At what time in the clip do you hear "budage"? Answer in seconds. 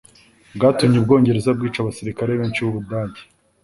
2.77-3.21